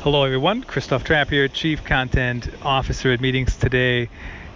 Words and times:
Hello, 0.00 0.24
everyone. 0.24 0.64
Christoph 0.64 1.04
Trappe 1.04 1.30
here, 1.30 1.46
Chief 1.46 1.84
Content 1.84 2.48
Officer 2.62 3.12
at 3.12 3.20
Meetings 3.20 3.56
Today 3.56 4.08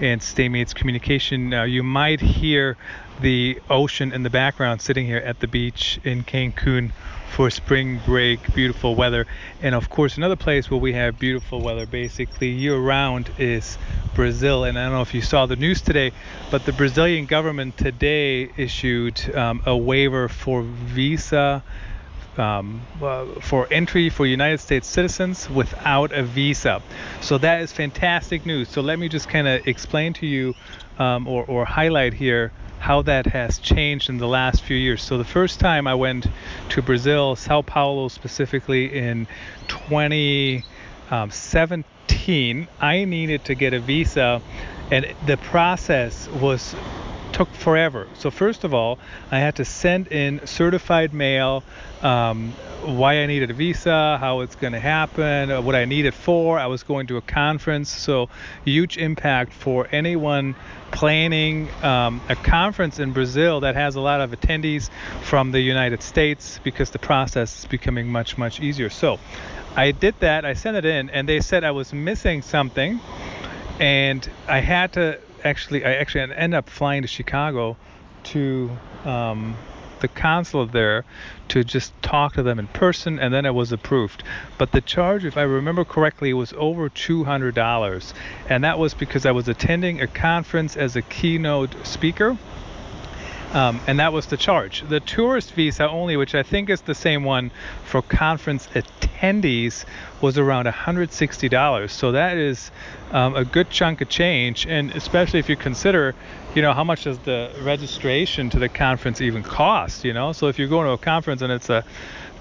and 0.00 0.22
Stamats 0.22 0.74
Communication. 0.74 1.52
Uh, 1.52 1.64
you 1.64 1.82
might 1.82 2.20
hear 2.20 2.78
the 3.20 3.60
ocean 3.68 4.12
in 4.12 4.22
the 4.22 4.30
background 4.30 4.80
sitting 4.80 5.04
here 5.04 5.18
at 5.18 5.40
the 5.40 5.46
beach 5.46 6.00
in 6.02 6.24
Cancun 6.24 6.92
for 7.30 7.50
spring 7.50 8.00
break, 8.06 8.54
beautiful 8.54 8.94
weather. 8.94 9.26
And 9.60 9.74
of 9.74 9.90
course, 9.90 10.16
another 10.16 10.36
place 10.36 10.70
where 10.70 10.80
we 10.80 10.94
have 10.94 11.18
beautiful 11.18 11.60
weather 11.60 11.84
basically 11.84 12.48
year 12.48 12.78
round 12.78 13.30
is 13.38 13.76
Brazil. 14.14 14.64
And 14.64 14.78
I 14.78 14.84
don't 14.84 14.92
know 14.92 15.02
if 15.02 15.14
you 15.14 15.22
saw 15.22 15.46
the 15.46 15.56
news 15.56 15.80
today, 15.80 16.12
but 16.50 16.64
the 16.64 16.72
Brazilian 16.72 17.26
government 17.26 17.76
today 17.76 18.50
issued 18.56 19.34
um, 19.34 19.62
a 19.66 19.76
waiver 19.76 20.28
for 20.28 20.62
visa 20.62 21.62
um, 22.36 22.80
uh, 23.02 23.26
for 23.40 23.66
entry 23.70 24.08
for 24.08 24.24
United 24.24 24.58
States 24.58 24.88
citizens 24.88 25.48
without 25.50 26.12
a 26.12 26.22
visa. 26.22 26.82
So 27.20 27.38
that 27.38 27.60
is 27.60 27.72
fantastic 27.72 28.46
news. 28.46 28.68
So 28.68 28.80
let 28.80 28.98
me 28.98 29.08
just 29.08 29.28
kind 29.28 29.46
of 29.46 29.66
explain 29.66 30.12
to 30.14 30.26
you 30.26 30.54
um, 30.98 31.26
or, 31.26 31.44
or 31.44 31.64
highlight 31.64 32.14
here 32.14 32.52
how 32.78 33.02
that 33.02 33.26
has 33.26 33.58
changed 33.58 34.08
in 34.08 34.16
the 34.16 34.26
last 34.26 34.62
few 34.62 34.76
years. 34.76 35.02
So 35.02 35.18
the 35.18 35.24
first 35.24 35.60
time 35.60 35.86
I 35.86 35.94
went 35.94 36.26
to 36.70 36.82
Brazil, 36.82 37.36
Sao 37.36 37.60
Paulo 37.60 38.08
specifically 38.08 38.96
in 38.96 39.26
Um, 41.12 41.30
2017, 41.30 42.68
I 42.80 43.04
needed 43.04 43.44
to 43.46 43.56
get 43.56 43.74
a 43.74 43.80
visa 43.80 44.40
and 44.92 45.12
the 45.26 45.36
process 45.38 46.28
was 46.28 46.76
took 47.32 47.52
forever. 47.54 48.06
So 48.14 48.30
first 48.30 48.64
of 48.64 48.74
all, 48.74 48.98
I 49.30 49.38
had 49.38 49.56
to 49.56 49.64
send 49.64 50.08
in 50.08 50.46
certified 50.46 51.12
mail, 51.12 51.62
um, 52.02 52.52
why 52.84 53.18
I 53.18 53.26
needed 53.26 53.50
a 53.50 53.54
visa, 53.54 54.16
how 54.18 54.40
it's 54.40 54.56
going 54.56 54.72
to 54.72 54.80
happen, 54.80 55.50
uh, 55.50 55.60
what 55.60 55.74
I 55.74 55.84
need 55.84 56.06
it 56.06 56.14
for. 56.14 56.58
I 56.58 56.66
was 56.66 56.82
going 56.82 57.06
to 57.08 57.16
a 57.16 57.20
conference, 57.20 57.90
so 57.90 58.28
huge 58.64 58.96
impact 58.96 59.52
for 59.52 59.86
anyone 59.92 60.54
planning 60.90 61.70
um, 61.82 62.20
a 62.28 62.36
conference 62.36 62.98
in 62.98 63.12
Brazil 63.12 63.60
that 63.60 63.74
has 63.74 63.96
a 63.96 64.00
lot 64.00 64.20
of 64.20 64.30
attendees 64.30 64.90
from 65.22 65.52
the 65.52 65.60
United 65.60 66.02
States 66.02 66.58
because 66.64 66.90
the 66.90 66.98
process 66.98 67.60
is 67.60 67.64
becoming 67.66 68.08
much 68.08 68.38
much 68.38 68.60
easier. 68.60 68.90
So 68.90 69.18
I 69.76 69.92
did 69.92 70.14
that. 70.20 70.44
I 70.44 70.54
sent 70.54 70.76
it 70.76 70.84
in, 70.84 71.10
and 71.10 71.28
they 71.28 71.40
said 71.40 71.64
I 71.64 71.70
was 71.70 71.92
missing 71.92 72.42
something, 72.42 72.98
and 73.78 74.28
I 74.48 74.60
had 74.60 74.94
to 74.94 75.20
actually 75.44 75.84
I 75.84 75.94
actually 75.94 76.32
ended 76.34 76.54
up 76.54 76.68
flying 76.68 77.02
to 77.02 77.08
Chicago 77.08 77.76
to 78.24 78.70
um, 79.04 79.56
the 80.00 80.08
consulate 80.08 80.72
there 80.72 81.04
to 81.48 81.64
just 81.64 81.92
talk 82.02 82.34
to 82.34 82.42
them 82.42 82.58
in 82.58 82.66
person, 82.68 83.18
and 83.18 83.32
then 83.32 83.44
it 83.44 83.54
was 83.54 83.72
approved. 83.72 84.22
But 84.58 84.72
the 84.72 84.80
charge, 84.80 85.24
if 85.24 85.36
I 85.36 85.42
remember 85.42 85.84
correctly, 85.84 86.32
was 86.32 86.52
over 86.56 86.88
$200, 86.88 88.12
and 88.48 88.64
that 88.64 88.78
was 88.78 88.94
because 88.94 89.26
I 89.26 89.32
was 89.32 89.48
attending 89.48 90.00
a 90.00 90.06
conference 90.06 90.76
as 90.76 90.96
a 90.96 91.02
keynote 91.02 91.74
speaker. 91.84 92.36
Um, 93.52 93.80
and 93.86 93.98
that 93.98 94.12
was 94.12 94.26
the 94.26 94.36
charge. 94.36 94.82
The 94.88 95.00
tourist 95.00 95.52
visa 95.54 95.88
only, 95.88 96.16
which 96.16 96.34
I 96.34 96.42
think 96.42 96.70
is 96.70 96.82
the 96.82 96.94
same 96.94 97.24
one 97.24 97.50
for 97.84 98.00
conference 98.00 98.68
attendees, 98.68 99.84
was 100.20 100.38
around 100.38 100.66
$160. 100.66 101.90
So 101.90 102.12
that 102.12 102.36
is 102.36 102.70
um, 103.10 103.34
a 103.34 103.44
good 103.44 103.68
chunk 103.70 104.00
of 104.00 104.08
change, 104.08 104.66
and 104.66 104.92
especially 104.92 105.40
if 105.40 105.48
you 105.48 105.56
consider, 105.56 106.14
you 106.54 106.62
know, 106.62 106.72
how 106.72 106.84
much 106.84 107.04
does 107.04 107.18
the 107.20 107.50
registration 107.62 108.50
to 108.50 108.58
the 108.60 108.68
conference 108.68 109.20
even 109.20 109.42
cost? 109.42 110.04
You 110.04 110.12
know, 110.12 110.32
so 110.32 110.46
if 110.46 110.58
you're 110.58 110.68
going 110.68 110.86
to 110.86 110.92
a 110.92 110.98
conference 110.98 111.42
and 111.42 111.52
it's 111.52 111.70
a 111.70 111.84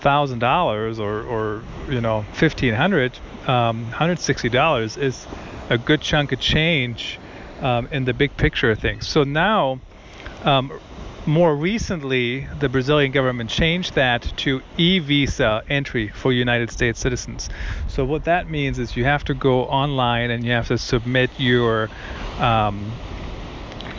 thousand 0.00 0.38
dollars 0.38 1.00
or 1.00 1.22
or 1.22 1.62
you 1.88 2.00
know 2.00 2.24
fifteen 2.32 2.74
hundred, 2.74 3.18
um, 3.46 3.86
hundred 3.86 4.18
sixty 4.18 4.48
dollars 4.48 4.96
is 4.96 5.26
a 5.70 5.78
good 5.78 6.00
chunk 6.00 6.32
of 6.32 6.40
change 6.40 7.18
um, 7.60 7.88
in 7.90 8.04
the 8.04 8.12
big 8.12 8.36
picture 8.36 8.70
of 8.70 8.78
things. 8.78 9.08
So 9.08 9.24
now 9.24 9.80
um, 10.44 10.72
more 11.28 11.54
recently, 11.54 12.48
the 12.58 12.70
Brazilian 12.70 13.12
government 13.12 13.50
changed 13.50 13.94
that 13.94 14.22
to 14.38 14.62
e-visa 14.78 15.62
entry 15.68 16.08
for 16.08 16.32
United 16.32 16.70
States 16.70 16.98
citizens. 16.98 17.50
So 17.86 18.06
what 18.06 18.24
that 18.24 18.48
means 18.48 18.78
is 18.78 18.96
you 18.96 19.04
have 19.04 19.24
to 19.24 19.34
go 19.34 19.64
online 19.64 20.30
and 20.30 20.42
you 20.42 20.52
have 20.52 20.68
to 20.68 20.78
submit 20.78 21.30
your 21.36 21.90
um, 22.40 22.90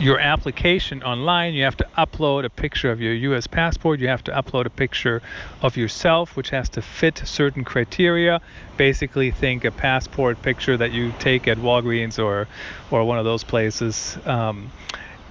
your 0.00 0.18
application 0.18 1.04
online. 1.04 1.54
You 1.54 1.62
have 1.64 1.76
to 1.76 1.86
upload 1.96 2.44
a 2.44 2.50
picture 2.50 2.90
of 2.90 3.00
your 3.00 3.14
U.S. 3.14 3.46
passport. 3.46 4.00
You 4.00 4.08
have 4.08 4.24
to 4.24 4.32
upload 4.32 4.66
a 4.66 4.70
picture 4.70 5.22
of 5.62 5.76
yourself, 5.76 6.36
which 6.36 6.50
has 6.50 6.68
to 6.70 6.82
fit 6.82 7.22
certain 7.24 7.64
criteria. 7.64 8.40
Basically, 8.76 9.30
think 9.30 9.64
a 9.64 9.70
passport 9.70 10.42
picture 10.42 10.76
that 10.76 10.90
you 10.90 11.12
take 11.20 11.46
at 11.46 11.58
Walgreens 11.58 12.18
or 12.18 12.48
or 12.90 13.04
one 13.04 13.18
of 13.18 13.24
those 13.24 13.44
places. 13.44 14.18
Um, 14.24 14.72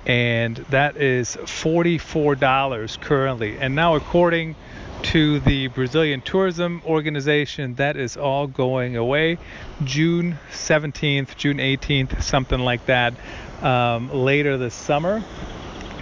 and 0.06 0.56
that 0.70 0.98
is 0.98 1.36
$44 1.36 3.02
currently. 3.02 3.58
And 3.58 3.76
now, 3.76 3.96
according 3.96 4.56
to 5.02 5.40
the 5.42 5.68
Brazilian 5.68 6.22
Tourism 6.22 6.82
Organization, 6.86 7.76
that 7.76 7.96
is 7.96 8.18
all 8.18 8.48
going 8.48 8.98
away 8.98 9.38
June 9.84 10.38
17th, 10.52 11.38
June 11.38 11.58
18th, 11.58 12.22
something 12.22 12.60
like 12.60 12.86
that, 12.88 13.14
um, 13.62 14.12
later 14.12 14.58
this 14.58 14.74
summer. 14.74 15.24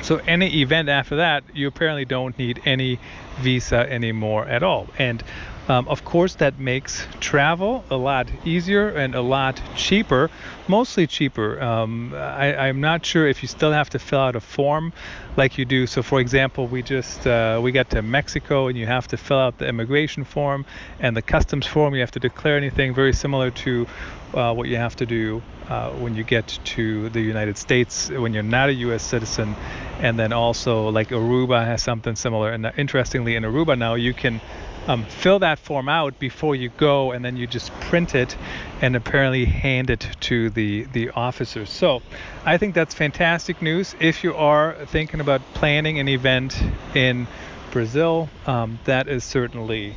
So, 0.01 0.17
any 0.27 0.61
event 0.61 0.89
after 0.89 1.17
that, 1.17 1.43
you 1.53 1.67
apparently 1.67 2.05
don't 2.05 2.37
need 2.37 2.61
any 2.65 2.99
visa 3.39 3.91
anymore 3.91 4.47
at 4.47 4.63
all. 4.63 4.87
And 4.97 5.23
um, 5.67 5.87
of 5.89 6.05
course, 6.05 6.35
that 6.35 6.59
makes 6.59 7.05
travel 7.19 7.83
a 7.89 7.97
lot 7.97 8.29
easier 8.45 8.89
and 8.89 9.15
a 9.15 9.21
lot 9.21 9.61
cheaper, 9.75 10.29
mostly 10.67 11.07
cheaper. 11.07 11.61
Um, 11.61 12.13
I, 12.15 12.67
am 12.67 12.79
not 12.79 13.05
sure 13.05 13.27
if 13.27 13.41
you 13.41 13.49
still 13.49 13.73
have 13.73 13.89
to 13.89 13.99
fill 13.99 14.19
out 14.19 14.35
a 14.37 14.39
form 14.39 14.93
like 15.35 15.57
you 15.57 15.65
do. 15.65 15.85
So, 15.85 16.01
for 16.01 16.21
example, 16.21 16.67
we 16.67 16.81
just 16.81 17.27
uh, 17.27 17.59
we 17.61 17.73
got 17.73 17.89
to 17.91 18.01
Mexico 18.01 18.67
and 18.67 18.77
you 18.77 18.85
have 18.85 19.07
to 19.09 19.17
fill 19.17 19.39
out 19.39 19.57
the 19.57 19.67
immigration 19.67 20.23
form 20.23 20.65
and 21.01 21.17
the 21.17 21.21
customs 21.21 21.67
form. 21.67 21.93
You 21.93 22.01
have 22.01 22.11
to 22.11 22.19
declare 22.19 22.55
anything 22.55 22.93
very 22.93 23.13
similar 23.13 23.51
to 23.51 23.87
uh, 24.33 24.53
what 24.53 24.69
you 24.69 24.77
have 24.77 24.95
to 24.97 25.05
do 25.05 25.41
uh, 25.67 25.89
when 25.91 26.15
you 26.15 26.23
get 26.23 26.59
to 26.63 27.09
the 27.09 27.21
United 27.21 27.57
States 27.57 28.09
when 28.09 28.33
you're 28.33 28.43
not 28.43 28.69
a 28.69 28.73
U.S. 28.73 29.03
citizen, 29.03 29.53
and 29.99 30.17
then 30.17 30.31
also 30.31 30.89
like 30.89 31.09
Aruba 31.09 31.65
has 31.65 31.83
something 31.83 32.15
similar. 32.15 32.51
And 32.51 32.71
interestingly, 32.77 33.35
in 33.35 33.43
Aruba 33.43 33.77
now 33.77 33.95
you 33.95 34.13
can 34.13 34.39
um, 34.87 35.03
fill 35.05 35.39
that 35.39 35.59
form 35.59 35.89
out 35.89 36.17
before 36.17 36.55
you 36.55 36.69
go, 36.69 37.11
and 37.11 37.23
then 37.23 37.37
you 37.37 37.45
just 37.45 37.71
print 37.81 38.15
it 38.15 38.37
and 38.81 38.95
apparently 38.95 39.45
hand 39.45 39.89
it 39.89 40.07
to 40.21 40.49
the 40.49 40.83
the 40.93 41.09
officers. 41.11 41.69
So 41.69 42.01
I 42.45 42.57
think 42.57 42.73
that's 42.73 42.93
fantastic 42.93 43.61
news. 43.61 43.95
If 43.99 44.23
you 44.23 44.35
are 44.35 44.77
thinking 44.85 45.19
about 45.19 45.41
planning 45.53 45.99
an 45.99 46.07
event 46.07 46.57
in 46.95 47.27
Brazil, 47.71 48.29
um, 48.45 48.79
that 48.85 49.07
is 49.07 49.23
certainly 49.23 49.95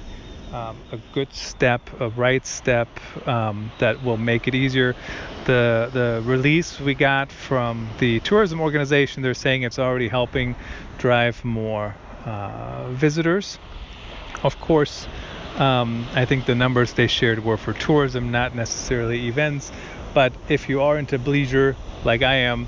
um, 0.53 0.77
a 0.91 0.99
good 1.15 1.33
step, 1.33 1.89
a 2.01 2.09
right 2.09 2.45
step 2.45 2.89
um, 3.29 3.71
that 3.79 4.03
will 4.03 4.17
make 4.17 4.49
it 4.49 4.55
easier. 4.55 4.97
The 5.45 5.89
the 5.93 6.23
release 6.25 6.81
we 6.81 6.95
got 6.95 7.31
from 7.31 7.89
the 8.01 8.19
tourism 8.21 8.61
organization, 8.61 9.23
they're 9.23 9.35
saying 9.35 9.63
it's 9.63 9.79
already 9.79 10.09
helping 10.09 10.57
drive 10.99 11.45
more 11.45 11.95
uh, 12.27 12.89
visitors 12.91 13.59
of 14.43 14.61
course, 14.61 15.07
um, 15.57 16.07
I 16.15 16.25
think 16.25 16.47
the 16.47 16.55
numbers 16.55 16.93
they 16.95 17.07
shared 17.07 17.45
were 17.45 17.57
for 17.57 17.73
tourism, 17.73 18.31
not 18.31 18.55
necessarily 18.55 19.27
events. 19.29 19.73
But 20.15 20.33
if 20.49 20.69
you 20.69 20.83
are 20.83 20.99
into 20.99 21.19
leisure, 21.19 21.77
like 22.05 22.23
I 22.23 22.35
am, 22.37 22.67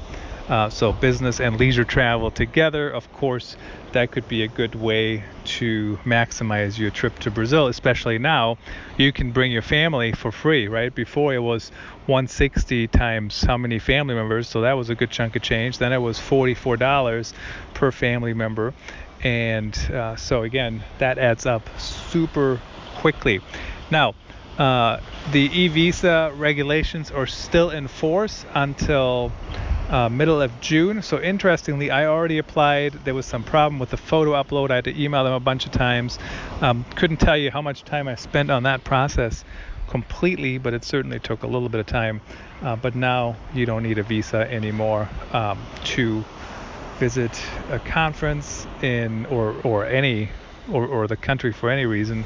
uh, 0.49 0.69
so 0.69 0.93
business 0.93 1.41
and 1.41 1.59
leisure 1.59 1.85
travel 1.85 2.31
together, 2.31 2.91
of 2.91 3.11
course, 3.13 3.57
that 3.93 4.11
could 4.11 4.29
be 4.29 4.43
a 4.43 4.49
good 4.49 4.75
way 4.75 5.25
to 5.45 5.99
maximize 6.05 6.79
your 6.79 6.91
trip 6.91 7.19
to 7.21 7.31
Brazil, 7.31 7.69
especially 7.69 8.19
now. 8.19 8.59
You 8.99 9.13
can 9.13 9.33
bring 9.33 9.53
your 9.53 9.63
family 9.63 10.13
for 10.13 10.31
free, 10.33 10.69
right? 10.69 10.95
Before 10.95 11.33
it 11.33 11.39
was 11.39 11.71
160 12.07 12.89
times 12.89 13.43
how 13.43 13.57
many 13.57 13.79
family 13.79 14.15
members, 14.15 14.49
so 14.49 14.61
that 14.61 14.75
was 14.75 14.91
a 14.91 14.95
good 14.95 15.11
chunk 15.11 15.37
of 15.37 15.43
change. 15.43 15.79
Then 15.79 15.93
it 15.93 15.99
was 15.99 16.19
$44 16.19 17.33
per 17.75 17.91
family 17.91 18.35
member 18.35 18.75
and 19.23 19.77
uh, 19.93 20.17
so 20.17 20.43
again 20.43 20.83
that 20.99 21.19
adds 21.19 21.47
up 21.47 21.63
super 21.79 22.61
quickly 22.97 23.41
now 23.91 24.15
uh, 24.59 25.01
the 25.33 25.51
e-visa 25.59 26.33
regulations 26.37 27.11
are 27.11 27.27
still 27.27 27.71
in 27.71 27.89
force 27.89 28.45
until 28.55 29.33
uh, 29.89 30.09
middle 30.09 30.41
of 30.41 30.61
June. 30.61 31.03
So 31.03 31.21
interestingly, 31.21 31.91
I 31.91 32.07
already 32.07 32.39
applied. 32.39 32.93
There 33.05 33.15
was 33.15 33.27
some 33.27 33.45
problem 33.45 33.79
with 33.79 33.91
the 33.91 33.97
photo 33.97 34.33
upload. 34.33 34.71
I 34.71 34.77
had 34.77 34.85
to 34.85 35.03
email 35.03 35.25
them 35.25 35.35
a 35.35 35.41
bunch 35.41 35.67
of 35.67 35.73
times. 35.73 36.19
Um, 36.61 36.85
couldn't 36.97 37.19
tell 37.19 37.37
you 37.37 37.51
how 37.51 37.63
much 37.63 37.85
time 37.85 38.09
I 38.09 38.15
spent 38.15 38.51
on 38.51 38.63
that 38.65 38.85
process 38.85 39.45
completely, 39.89 40.59
but 40.59 40.73
it 40.73 40.85
certainly 40.85 41.19
took 41.19 41.43
a 41.43 41.47
little 41.47 41.69
bit 41.69 41.81
of 41.81 41.87
time. 41.87 42.23
Uh, 42.63 42.77
but 42.77 42.95
now 42.95 43.37
you 43.55 43.67
don't 43.67 43.83
need 43.83 43.99
a 43.99 44.03
visa 44.03 44.51
anymore 44.51 45.09
um, 45.33 45.59
to 45.85 46.25
visit 47.03 47.43
a 47.69 47.81
conference 47.81 48.65
in 48.81 49.27
or 49.27 49.57
or 49.65 49.85
any 49.85 50.29
or, 50.71 50.87
or 50.87 51.09
the 51.09 51.17
country 51.17 51.53
for 51.53 51.69
any 51.69 51.85
reason 51.85 52.25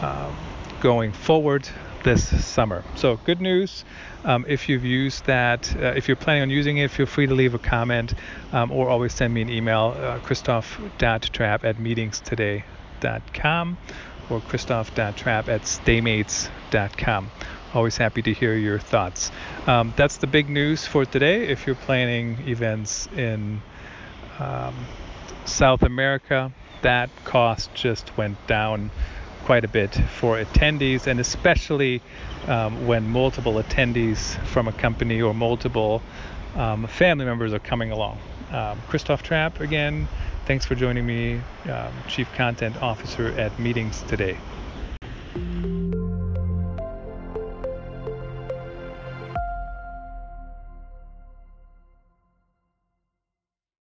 um, 0.00 0.34
going 0.80 1.12
forward 1.12 1.68
this 2.04 2.22
summer. 2.42 2.82
So 2.94 3.18
good 3.26 3.42
news. 3.42 3.84
Um, 4.24 4.46
if 4.48 4.66
you've 4.66 4.86
used 4.86 5.26
that, 5.26 5.76
uh, 5.76 5.92
if 5.94 6.08
you're 6.08 6.16
planning 6.16 6.44
on 6.44 6.48
using 6.48 6.78
it, 6.78 6.90
feel 6.90 7.04
free 7.04 7.26
to 7.26 7.34
leave 7.34 7.52
a 7.52 7.58
comment 7.58 8.14
um, 8.50 8.72
or 8.72 8.88
always 8.88 9.12
send 9.12 9.34
me 9.34 9.42
an 9.42 9.50
email, 9.50 9.94
uh, 9.94 10.18
christoph.trappe 10.20 11.64
at 11.64 11.76
meetingstoday.com 11.76 13.76
or 14.30 14.40
christoph.trappe 14.40 15.48
at 15.48 15.62
stamats.com. 15.62 17.30
Always 17.74 17.96
happy 17.96 18.20
to 18.22 18.34
hear 18.34 18.54
your 18.54 18.78
thoughts. 18.78 19.30
Um, 19.66 19.94
that's 19.96 20.18
the 20.18 20.26
big 20.26 20.50
news 20.50 20.86
for 20.86 21.06
today. 21.06 21.48
If 21.48 21.66
you're 21.66 21.74
planning 21.76 22.36
events 22.46 23.06
in 23.16 23.62
um, 24.38 24.74
South 25.46 25.82
America, 25.82 26.52
that 26.82 27.08
cost 27.24 27.72
just 27.74 28.14
went 28.18 28.46
down 28.46 28.90
quite 29.44 29.64
a 29.64 29.68
bit 29.68 29.94
for 29.94 30.36
attendees, 30.36 31.06
and 31.06 31.18
especially 31.18 32.02
um, 32.46 32.86
when 32.86 33.08
multiple 33.08 33.54
attendees 33.54 34.38
from 34.46 34.68
a 34.68 34.72
company 34.72 35.22
or 35.22 35.32
multiple 35.32 36.02
um, 36.56 36.86
family 36.86 37.24
members 37.24 37.54
are 37.54 37.58
coming 37.58 37.90
along. 37.90 38.18
Um, 38.50 38.78
Christoph 38.88 39.22
Trappe, 39.22 39.60
again, 39.60 40.08
thanks 40.44 40.66
for 40.66 40.74
joining 40.74 41.06
me, 41.06 41.40
um, 41.70 41.92
Chief 42.06 42.30
Content 42.34 42.76
Officer 42.82 43.28
at 43.28 43.58
Meetings 43.58 44.02
today. 44.02 44.36